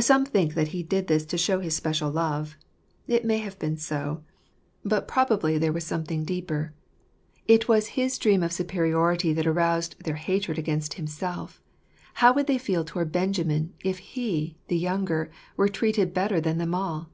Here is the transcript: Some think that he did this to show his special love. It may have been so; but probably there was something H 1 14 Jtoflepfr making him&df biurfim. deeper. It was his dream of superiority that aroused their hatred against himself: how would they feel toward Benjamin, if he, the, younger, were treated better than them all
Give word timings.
Some 0.00 0.24
think 0.24 0.54
that 0.54 0.68
he 0.68 0.82
did 0.82 1.06
this 1.06 1.26
to 1.26 1.36
show 1.36 1.60
his 1.60 1.76
special 1.76 2.10
love. 2.10 2.56
It 3.06 3.26
may 3.26 3.36
have 3.40 3.58
been 3.58 3.76
so; 3.76 4.24
but 4.86 5.06
probably 5.06 5.58
there 5.58 5.70
was 5.70 5.84
something 5.84 6.22
H 6.26 6.28
1 6.28 6.28
14 6.28 6.40
Jtoflepfr 6.40 6.48
making 6.48 6.60
him&df 6.60 6.60
biurfim. 6.60 6.68
deeper. 6.68 6.74
It 7.54 7.68
was 7.68 7.86
his 7.88 8.18
dream 8.18 8.42
of 8.42 8.52
superiority 8.54 9.32
that 9.34 9.46
aroused 9.46 10.02
their 10.04 10.14
hatred 10.14 10.56
against 10.58 10.94
himself: 10.94 11.60
how 12.14 12.32
would 12.32 12.46
they 12.46 12.56
feel 12.56 12.86
toward 12.86 13.12
Benjamin, 13.12 13.74
if 13.84 13.98
he, 13.98 14.56
the, 14.68 14.78
younger, 14.78 15.30
were 15.58 15.68
treated 15.68 16.14
better 16.14 16.40
than 16.40 16.56
them 16.56 16.74
all 16.74 17.10